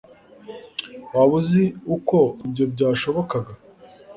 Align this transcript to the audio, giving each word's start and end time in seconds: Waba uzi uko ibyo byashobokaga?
Waba 1.13 1.33
uzi 1.39 1.63
uko 1.95 2.17
ibyo 2.45 2.63
byashobokaga? 2.73 3.53